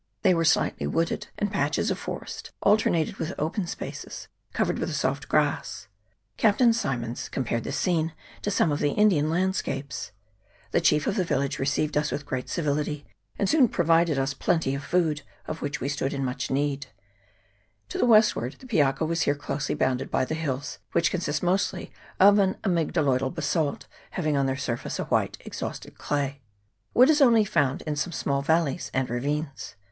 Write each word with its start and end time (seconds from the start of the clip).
They 0.23 0.33
were 0.33 0.45
slightly 0.45 0.87
wooded, 0.87 1.27
and 1.37 1.51
patches 1.51 1.91
of 1.91 1.99
forest 1.99 2.49
alternated 2.63 3.17
with 3.17 3.35
open 3.37 3.67
spaces 3.67 4.27
covered 4.51 4.79
with 4.79 4.89
a 4.89 4.93
soft 4.93 5.29
grass. 5.29 5.89
Captain 6.37 6.73
Symonds 6.73 7.29
compared 7.29 7.63
the 7.65 7.71
scene 7.71 8.11
to 8.41 8.49
some 8.49 8.71
of 8.71 8.79
the 8.79 8.93
Indian 8.93 9.29
landscapes. 9.29 10.11
The 10.71 10.81
chief 10.81 11.05
of 11.05 11.17
the 11.17 11.23
village 11.23 11.59
received 11.59 11.95
us 11.95 12.09
with 12.11 12.25
great 12.25 12.49
civility, 12.49 13.05
and 13.37 13.47
soon 13.47 13.67
pro 13.67 13.85
vided 13.85 14.17
us 14.17 14.33
plenty 14.33 14.73
of 14.73 14.83
food, 14.83 15.21
of 15.45 15.61
which 15.61 15.79
we 15.79 15.87
stood 15.87 16.19
much 16.19 16.49
in 16.49 16.55
need. 16.55 16.87
To 17.89 17.99
the 17.99 18.07
westward 18.07 18.53
the 18.57 18.65
Piako 18.65 19.05
was 19.07 19.21
here 19.29 19.35
closely 19.35 19.75
bounded 19.75 20.09
by 20.09 20.25
the 20.25 20.33
hills, 20.33 20.79
which 20.93 21.11
consist 21.11 21.43
mostly 21.43 21.91
of 22.19 22.39
an 22.39 22.55
amygdaloidal 22.63 23.35
basalt, 23.35 23.85
having 24.09 24.35
on 24.35 24.47
their 24.47 24.57
surface 24.57 24.97
a 24.97 25.03
white 25.03 25.37
exhausted 25.41 25.99
clay. 25.99 26.41
Wood 26.95 27.11
is 27.11 27.21
only 27.21 27.45
found 27.45 27.83
in 27.83 27.95
some 27.95 28.11
small 28.13 28.41
valleys 28.41 28.89
and 28.95 29.07
ravines. 29.07 29.75